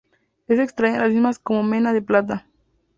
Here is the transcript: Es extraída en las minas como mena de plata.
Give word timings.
Es 0.47 0.57
extraída 0.57 0.95
en 0.95 1.01
las 1.03 1.13
minas 1.13 1.37
como 1.37 1.61
mena 1.61 1.93
de 1.93 2.01
plata. 2.01 2.47